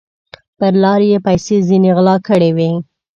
[0.57, 2.71] پر لار یې پیسې ځیني غلا کړي وې